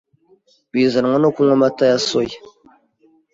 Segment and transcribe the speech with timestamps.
[0.73, 2.37] bizanwa no kunywa amata ya soya,